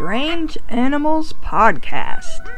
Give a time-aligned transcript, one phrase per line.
[0.00, 2.48] Strange Animals Podcast.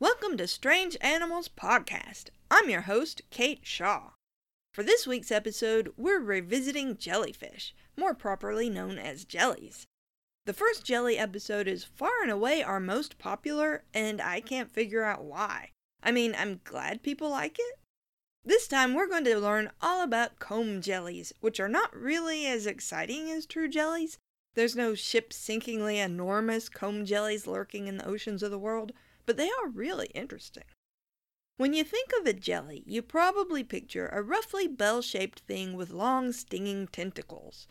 [0.00, 2.30] Welcome to Strange Animals Podcast.
[2.50, 4.10] I'm your host, Kate Shaw.
[4.74, 9.86] For this week's episode, we're revisiting jellyfish, more properly known as jellies.
[10.46, 15.04] The first jelly episode is far and away our most popular, and I can't figure
[15.04, 15.70] out why.
[16.02, 17.78] I mean, I'm glad people like it.
[18.44, 22.66] This time we're going to learn all about comb jellies, which are not really as
[22.66, 24.18] exciting as true jellies.
[24.56, 28.92] There's no ship sinkingly enormous comb jellies lurking in the oceans of the world,
[29.26, 30.64] but they are really interesting.
[31.58, 35.90] When you think of a jelly, you probably picture a roughly bell shaped thing with
[35.90, 37.68] long stinging tentacles.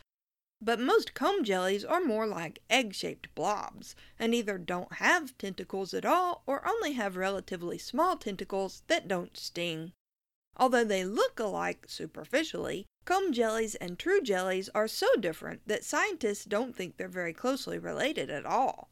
[0.61, 5.91] But most comb jellies are more like egg shaped blobs, and either don't have tentacles
[5.93, 9.91] at all or only have relatively small tentacles that don't sting.
[10.55, 16.45] Although they look alike superficially, comb jellies and true jellies are so different that scientists
[16.45, 18.89] don't think they're very closely related at all.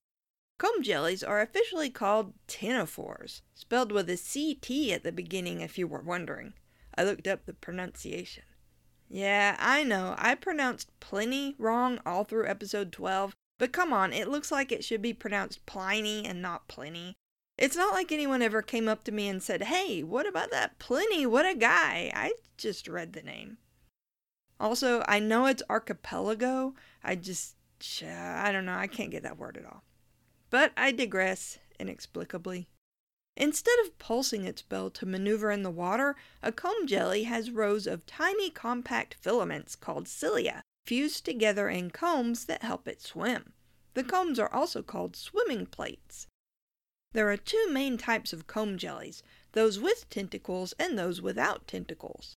[0.60, 5.88] Comb jellies are officially called ctenophores, spelled with a CT at the beginning if you
[5.88, 6.54] were wondering.
[6.96, 8.44] I looked up the pronunciation.
[9.10, 14.28] Yeah, I know, I pronounced plenty wrong all through episode 12, but come on, it
[14.28, 17.16] looks like it should be pronounced Pliny and not Pliny.
[17.58, 20.80] It's not like anyone ever came up to me and said, Hey, what about that
[20.80, 21.26] Pliny?
[21.26, 22.12] What a guy!
[22.16, 23.58] I just read the name.
[24.64, 26.74] Also, I know it's archipelago.
[27.04, 27.56] I just,
[28.02, 29.84] I don't know, I can't get that word at all.
[30.50, 32.70] But I digress, inexplicably.
[33.36, 37.86] Instead of pulsing its bell to maneuver in the water, a comb jelly has rows
[37.86, 43.52] of tiny compact filaments called cilia fused together in combs that help it swim.
[43.96, 46.28] The combs are also called swimming plates.
[47.12, 52.38] There are two main types of comb jellies those with tentacles and those without tentacles.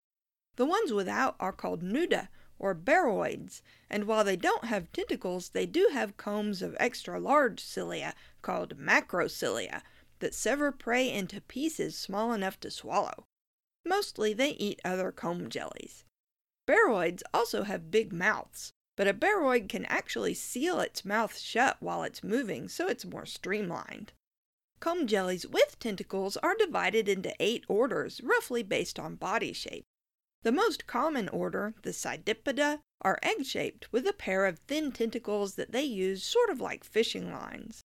[0.57, 3.61] The ones without are called nuda, or beroids,
[3.91, 8.79] and while they don't have tentacles, they do have combs of extra large cilia called
[8.79, 9.83] macrocilia
[10.21, 13.27] that sever prey into pieces small enough to swallow.
[13.85, 16.05] Mostly they eat other comb jellies.
[16.67, 22.03] Beroids also have big mouths, but a beroid can actually seal its mouth shut while
[22.05, 24.13] it's moving, so it's more streamlined.
[24.81, 29.85] Comb jellies with tentacles are divided into eight orders, roughly based on body shape.
[30.45, 35.55] The most common order, the Cydippida, are egg shaped with a pair of thin tentacles
[35.55, 37.83] that they use sort of like fishing lines.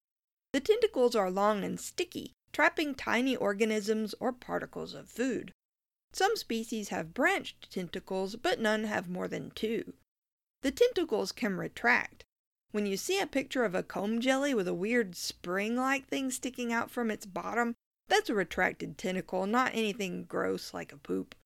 [0.52, 5.52] The tentacles are long and sticky, trapping tiny organisms or particles of food.
[6.12, 9.94] Some species have branched tentacles, but none have more than two.
[10.62, 12.24] The tentacles can retract.
[12.72, 16.32] When you see a picture of a comb jelly with a weird spring like thing
[16.32, 17.76] sticking out from its bottom,
[18.08, 21.36] that's a retracted tentacle, not anything gross like a poop.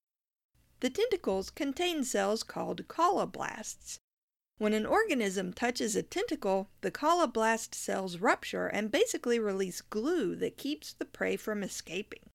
[0.83, 4.01] The tentacles contain cells called colloblasts.
[4.59, 10.57] When an organism touches a tentacle, the colloblast cells rupture and basically release glue that
[10.57, 12.31] keeps the prey from escaping.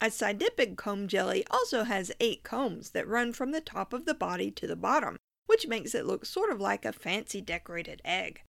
[0.00, 4.14] A cydippid comb jelly also has eight combs that run from the top of the
[4.14, 5.16] body to the bottom,
[5.46, 8.42] which makes it look sort of like a fancy decorated egg.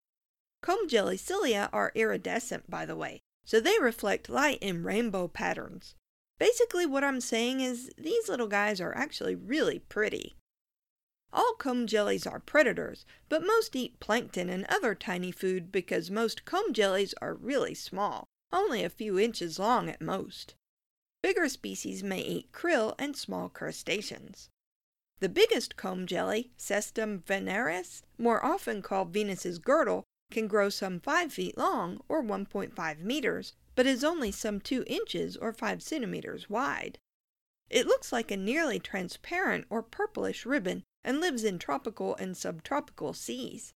[0.61, 5.95] Comb jelly cilia are iridescent, by the way, so they reflect light in rainbow patterns.
[6.43, 10.35] Basically, what I'm saying is these little guys are actually really pretty.
[11.33, 16.45] All comb jellies are predators, but most eat plankton and other tiny food because most
[16.45, 20.57] comb jellies are really small, only a few inches long at most.
[21.23, 24.49] Bigger species may eat krill and small crustaceans.
[25.21, 31.33] The biggest comb jelly, Cestum veneris, more often called Venus's girdle, can grow some 5
[31.33, 36.99] feet long or 1.5 meters but is only some 2 inches or 5 centimeters wide.
[37.71, 43.15] It looks like a nearly transparent or purplish ribbon and lives in tropical and subtropical
[43.15, 43.73] seas.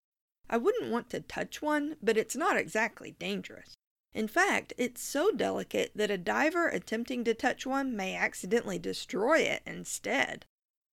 [0.49, 3.75] I wouldn't want to touch one, but it's not exactly dangerous.
[4.13, 9.39] In fact, it's so delicate that a diver attempting to touch one may accidentally destroy
[9.39, 10.45] it instead.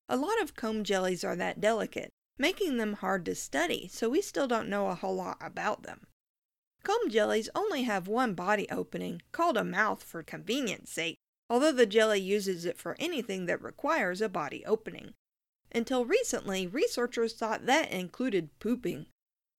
[0.09, 4.23] A lot of comb jellies are that delicate, making them hard to study, so we
[4.23, 6.07] still don't know a whole lot about them.
[6.83, 11.19] Comb jellies only have one body opening, called a mouth for convenience sake,
[11.49, 15.13] although the jelly uses it for anything that requires a body opening.
[15.73, 19.07] Until recently, researchers thought that included pooping.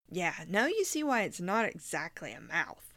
[0.10, 2.96] Yeah, now you see why it's not exactly a mouth.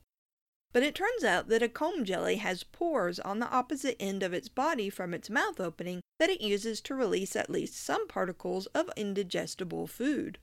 [0.73, 4.35] But it turns out that a comb jelly has pores on the opposite end of
[4.35, 8.67] its body from its mouth opening that it uses to release at least some particles
[8.67, 10.39] of indigestible food.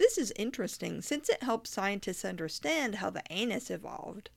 [0.00, 4.30] This is interesting since it helps scientists understand how the anus evolved.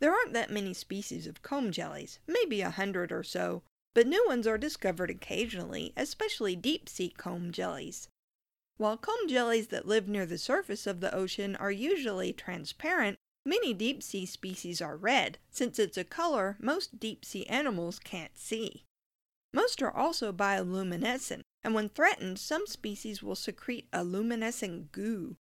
[0.00, 3.62] There aren't that many species of comb jellies, maybe a hundred or so,
[3.94, 8.08] but new ones are discovered occasionally, especially deep sea comb jellies.
[8.78, 13.16] While comb jellies that live near the surface of the ocean are usually transparent,
[13.46, 18.36] many deep sea species are red, since it's a color most deep sea animals can't
[18.36, 18.82] see.
[19.52, 25.36] Most are also bioluminescent, and when threatened, some species will secrete a luminescent goo.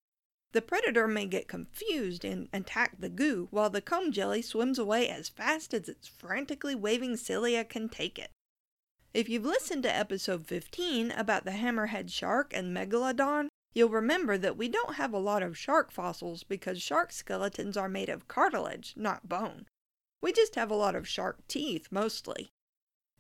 [0.54, 5.10] The predator may get confused and attack the goo, while the comb jelly swims away
[5.10, 8.32] as fast as its frantically waving cilia can take it.
[9.14, 14.58] If you've listened to episode 15 about the hammerhead shark and megalodon, you'll remember that
[14.58, 18.94] we don't have a lot of shark fossils because shark skeletons are made of cartilage,
[18.96, 19.66] not bone.
[20.22, 22.52] We just have a lot of shark teeth, mostly.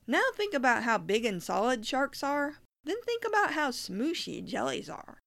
[0.07, 4.89] Now think about how big and solid sharks are, then think about how smooshy jellies
[4.89, 5.19] are.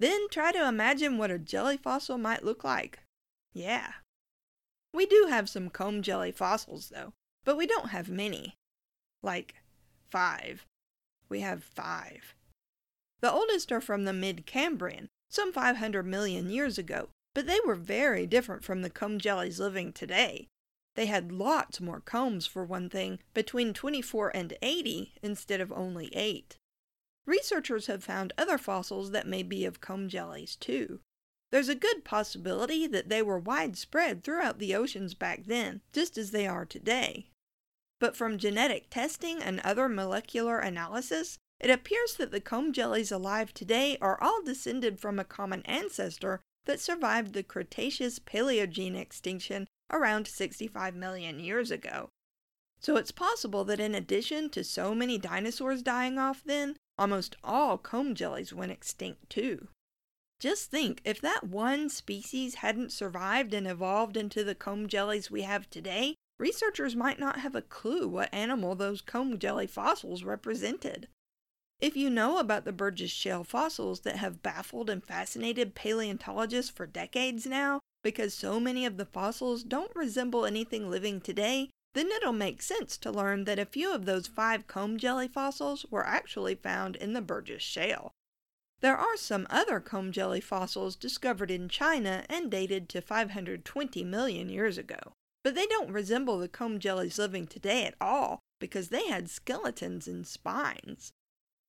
[0.00, 3.00] Then try to imagine what a jelly fossil might look like.
[3.52, 3.92] Yeah.
[4.94, 7.12] We do have some comb jelly fossils, though,
[7.44, 8.54] but we don't have many.
[9.22, 9.56] Like
[10.10, 10.64] five.
[11.28, 12.34] We have five.
[13.20, 17.74] The oldest are from the mid Cambrian, some 500 million years ago, but they were
[17.74, 20.48] very different from the comb jellies living today.
[20.94, 26.14] They had lots more combs, for one thing, between 24 and 80 instead of only
[26.14, 26.56] 8.
[27.26, 31.00] Researchers have found other fossils that may be of comb jellies, too.
[31.50, 36.30] There's a good possibility that they were widespread throughout the oceans back then, just as
[36.30, 37.28] they are today
[38.02, 43.54] but from genetic testing and other molecular analysis, it appears that the comb jellies alive
[43.54, 50.26] today are all descended from a common ancestor that survived the Cretaceous Paleogene extinction around
[50.26, 52.08] 65 million years ago.
[52.80, 57.78] So it's possible that in addition to so many dinosaurs dying off then, almost all
[57.78, 59.68] comb jellies went extinct too.
[60.40, 65.42] Just think, if that one species hadn't survived and evolved into the comb jellies we
[65.42, 71.06] have today, researchers might not have a clue what animal those comb jelly fossils represented.
[71.78, 76.86] If you know about the Burgess Shale fossils that have baffled and fascinated paleontologists for
[76.86, 82.32] decades now, because so many of the fossils don't resemble anything living today, then it'll
[82.32, 86.54] make sense to learn that a few of those five comb jelly fossils were actually
[86.54, 88.12] found in the Burgess Shale.
[88.80, 94.48] There are some other comb jelly fossils discovered in China and dated to 520 million
[94.48, 94.98] years ago.
[95.44, 100.08] But they don't resemble the comb jellies living today at all because they had skeletons
[100.08, 101.12] and spines.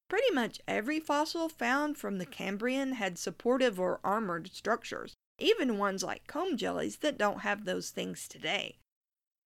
[0.10, 6.04] Pretty much every fossil found from the Cambrian had supportive or armored structures, even ones
[6.04, 8.78] like comb jellies that don't have those things today.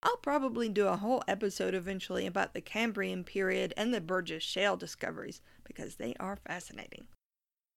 [0.04, 4.78] I'll probably do a whole episode eventually about the Cambrian period and the Burgess Shale
[4.78, 7.08] discoveries because they are fascinating.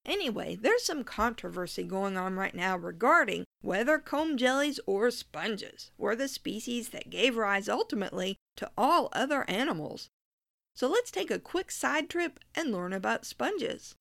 [0.06, 6.16] Anyway, there's some controversy going on right now regarding whether comb jellies or sponges were
[6.16, 10.08] the species that gave rise ultimately to all other animals.
[10.74, 13.94] So let's take a quick side trip and learn about sponges.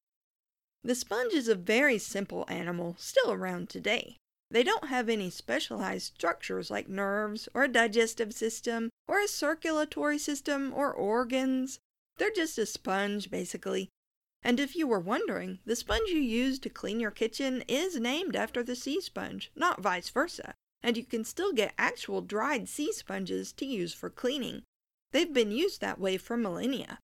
[0.84, 4.18] The sponge is a very simple animal, still around today.
[4.52, 10.18] They don't have any specialized structures like nerves or a digestive system or a circulatory
[10.18, 11.80] system or organs.
[12.18, 13.90] They're just a sponge, basically,
[14.42, 18.36] and if you were wondering, the sponge you use to clean your kitchen is named
[18.36, 22.94] after the sea sponge, not vice versa, and you can still get actual dried sea
[22.94, 24.64] sponges to use for cleaning.
[25.12, 27.00] They've been used that way for millennia.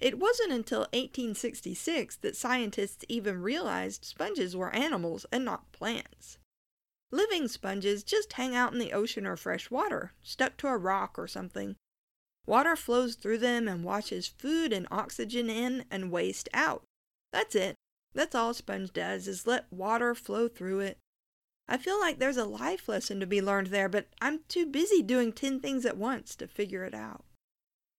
[0.00, 6.38] It wasn't until 1866 that scientists even realized sponges were animals and not plants.
[7.10, 11.18] Living sponges just hang out in the ocean or fresh water, stuck to a rock
[11.18, 11.76] or something,
[12.48, 16.82] Water flows through them and washes food and oxygen in and waste out.
[17.30, 17.74] That's it.
[18.14, 20.96] That's all a sponge does is let water flow through it.
[21.68, 25.02] I feel like there's a life lesson to be learned there, but I'm too busy
[25.02, 27.22] doing 10 things at once to figure it out.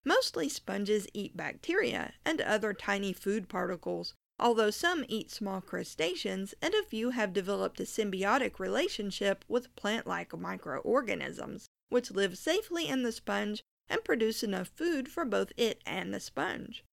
[0.05, 6.73] Mostly sponges eat bacteria and other tiny food particles, although some eat small crustaceans and
[6.73, 13.03] a few have developed a symbiotic relationship with plant like microorganisms, which live safely in
[13.03, 16.83] the sponge and produce enough food for both it and the sponge.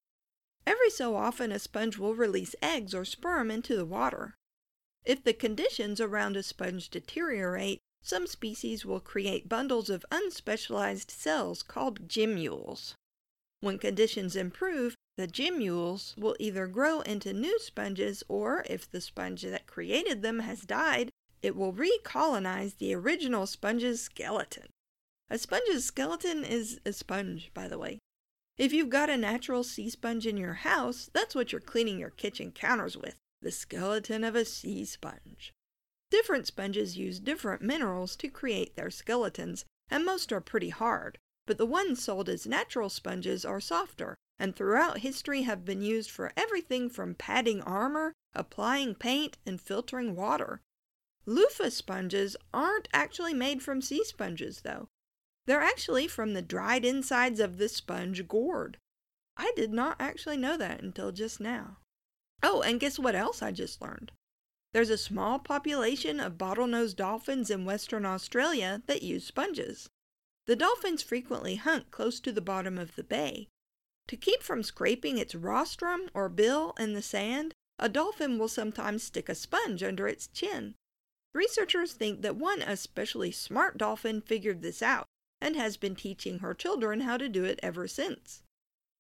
[0.67, 4.35] Every so often, a sponge will release eggs or sperm into the water.
[5.05, 11.65] If the conditions around a sponge deteriorate, some species will create bundles of unspecialized cells
[11.65, 12.95] called gemmules.
[13.61, 19.43] When conditions improve, the gemmules will either grow into new sponges or, if the sponge
[19.43, 21.11] that created them has died,
[21.43, 24.69] it will recolonize the original sponge's skeleton.
[25.29, 27.99] A sponge's skeleton is a sponge, by the way.
[28.57, 32.11] If you've got a natural sea sponge in your house, that's what you're cleaning your
[32.11, 35.53] kitchen counters with the skeleton of a sea sponge.
[36.11, 41.19] Different sponges use different minerals to create their skeletons, and most are pretty hard.
[41.47, 46.11] but the ones sold as natural sponges are softer and throughout history have been used
[46.11, 50.61] for everything from padding armor, applying paint, and filtering water.
[51.25, 54.89] Loofah sponges aren't actually made from sea sponges, though.
[55.47, 58.77] They're actually from the dried insides of the sponge gourd.
[59.37, 61.79] I did not actually know that until just now.
[62.43, 64.13] Oh, and guess what else I just learned?
[64.73, 69.89] There's a small population of bottlenose dolphins in Western Australia that use sponges.
[70.47, 73.49] The dolphins frequently hunt close to the bottom of the bay,
[74.09, 79.03] to keep from scraping its rostrum or bill in the sand, a dolphin will sometimes
[79.03, 80.75] stick a sponge under its chin.
[81.35, 85.07] Researchers think that one especially smart dolphin figured this out
[85.41, 88.43] and has been teaching her children how to do it ever since.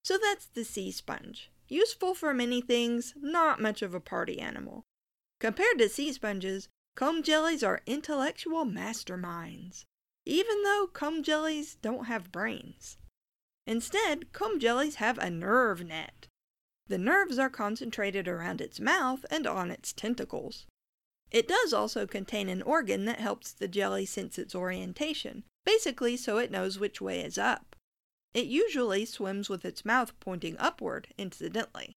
[0.04, 1.50] So that's the sea sponge.
[1.68, 4.82] Useful for many things, not much of a party animal.
[5.38, 9.84] Compared to sea sponges, comb jellies are intellectual masterminds,
[10.24, 12.96] even though comb jellies don't have brains.
[13.66, 16.28] Instead, comb jellies have a nerve net.
[16.88, 20.66] The nerves are concentrated around its mouth and on its tentacles.
[21.30, 26.38] It does also contain an organ that helps the jelly sense its orientation, basically so
[26.38, 27.74] it knows which way is up.
[28.32, 31.96] It usually swims with its mouth pointing upward, incidentally.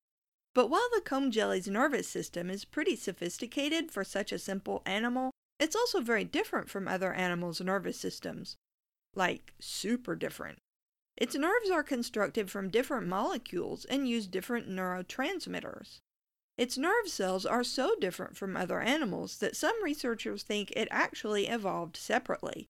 [0.54, 5.30] But while the comb jelly's nervous system is pretty sophisticated for such a simple animal,
[5.58, 8.56] it's also very different from other animals' nervous systems.
[9.14, 10.58] Like, super different.
[11.16, 15.98] Its nerves are constructed from different molecules and use different neurotransmitters.
[16.56, 21.46] Its nerve cells are so different from other animals that some researchers think it actually
[21.46, 22.66] evolved separately.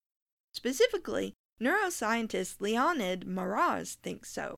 [0.53, 4.57] Specifically, neuroscientist Leonid Moroz thinks so.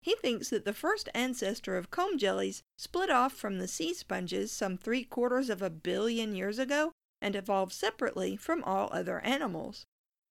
[0.00, 4.52] He thinks that the first ancestor of comb jellies split off from the sea sponges
[4.52, 9.86] some three quarters of a billion years ago and evolved separately from all other animals.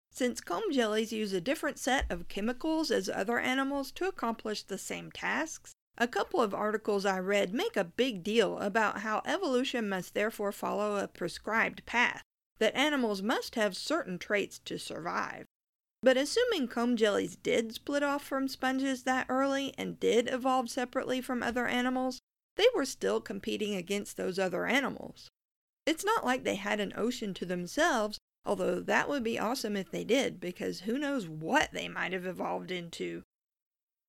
[0.10, 4.78] Since comb jellies use a different set of chemicals as other animals to accomplish the
[4.78, 9.90] same tasks, a couple of articles I read make a big deal about how evolution
[9.90, 12.24] must therefore follow a prescribed path,
[12.60, 15.46] that animals must have certain traits to survive.
[16.04, 21.22] But assuming comb jellies did split off from sponges that early and did evolve separately
[21.22, 22.20] from other animals,
[22.56, 25.30] they were still competing against those other animals.
[25.86, 29.92] It's not like they had an ocean to themselves Although that would be awesome if
[29.92, 33.24] they did, because who knows what they might have evolved into.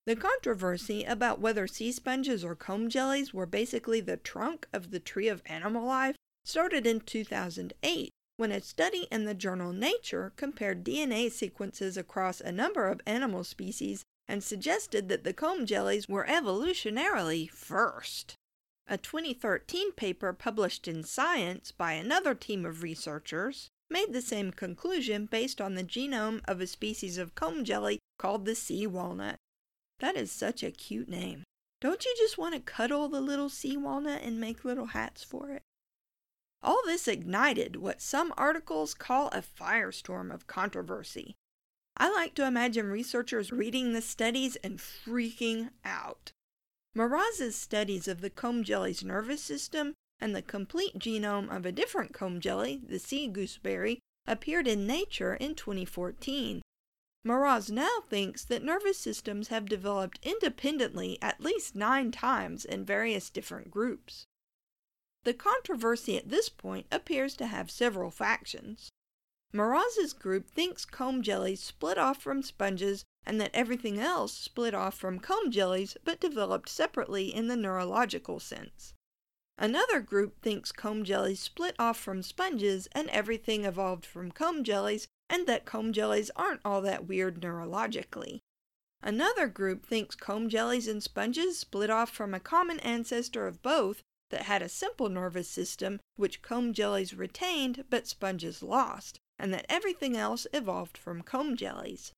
[0.06, 5.00] The controversy about whether sea sponges or comb jellies were basically the trunk of the
[5.00, 6.14] tree of animal life
[6.44, 12.52] started in 2008 when a study in the journal Nature compared DNA sequences across a
[12.52, 18.36] number of animal species and suggested that the comb jellies were evolutionarily first.
[18.86, 25.26] A 2013 paper published in Science by another team of researchers made the same conclusion
[25.26, 29.36] based on the genome of a species of comb jelly called the sea walnut.
[29.98, 31.42] That is such a cute name.
[31.80, 35.50] Don't you just want to cuddle the little sea walnut and make little hats for
[35.50, 35.62] it?
[36.62, 41.36] All this ignited what some articles call a firestorm of controversy.
[41.96, 46.32] I like to imagine researchers reading the studies and freaking out.
[46.96, 52.12] Moroz's studies of the comb jelly's nervous system and the complete genome of a different
[52.12, 56.62] comb jelly, the sea gooseberry, appeared in Nature in 2014.
[57.26, 63.28] Mraz now thinks that nervous systems have developed independently at least nine times in various
[63.28, 64.26] different groups.
[65.24, 68.90] The controversy at this point appears to have several factions.
[69.52, 74.94] Moroz's group thinks comb jellies split off from sponges and that everything else split off
[74.94, 78.92] from comb jellies but developed separately in the neurological sense.
[79.58, 85.08] Another group thinks comb jellies split off from sponges and everything evolved from comb jellies,
[85.28, 88.40] and that comb jellies aren't all that weird neurologically.
[89.02, 94.02] Another group thinks comb jellies and sponges split off from a common ancestor of both
[94.30, 99.66] that had a simple nervous system which comb jellies retained but sponges lost, and that
[99.68, 102.12] everything else evolved from comb jellies.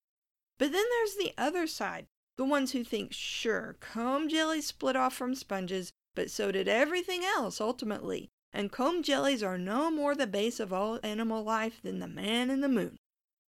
[0.57, 2.05] But then there's the other side,
[2.37, 7.23] the ones who think sure, comb jellies split off from sponges but so did everything
[7.23, 11.99] else ultimately, and comb jellies are no more the base of all animal life than
[11.99, 12.97] the man in the moon.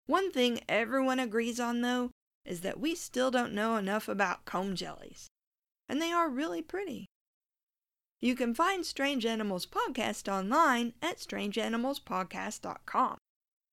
[0.07, 2.11] One thing everyone agrees on, though,
[2.45, 5.29] is that we still don't know enough about comb jellies.
[5.87, 7.05] And they are really pretty.
[8.21, 13.17] You can find Strange Animals Podcast online at strangeanimalspodcast.com.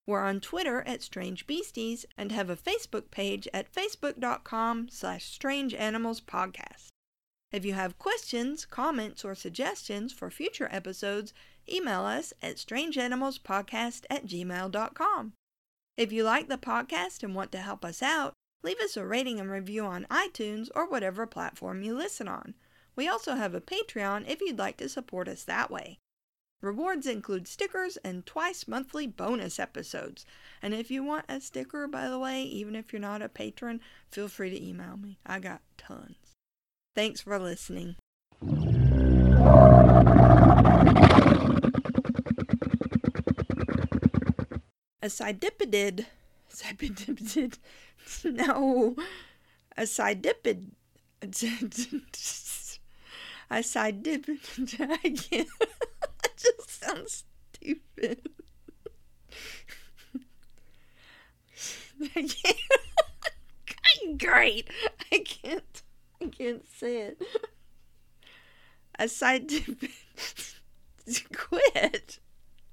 [0.06, 6.90] We're on Twitter at Strange Beasties and have a Facebook page at facebook.com slash strangeanimalspodcast.
[7.50, 11.34] If you have questions, comments, or suggestions for future episodes,
[11.68, 15.32] email us at strangeanimalspodcast at gmail.com.
[15.96, 19.40] If you like the podcast and want to help us out, leave us a rating
[19.40, 22.54] and review on iTunes or whatever platform you listen on.
[22.96, 25.98] We also have a Patreon if you'd like to support us that way.
[26.62, 30.24] Rewards include stickers and twice monthly bonus episodes.
[30.62, 33.80] And if you want a sticker, by the way, even if you're not a patron,
[34.10, 35.18] feel free to email me.
[35.26, 36.16] I got tons.
[36.94, 37.96] Thanks for listening.
[45.02, 46.06] A sidipidid.
[46.50, 47.58] Sidipidid.
[48.24, 48.96] No.
[49.76, 50.70] A sidipid.
[53.50, 54.80] A sidipid.
[55.02, 55.48] I can't.
[56.22, 57.24] That just sounds
[57.54, 58.28] stupid.
[62.16, 64.18] I can't.
[64.18, 64.68] Great.
[65.12, 65.82] I can't.
[66.20, 67.22] I can't say it.
[68.98, 69.78] I side dip.
[71.34, 72.18] Quit.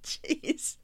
[0.04, 0.78] Jeez.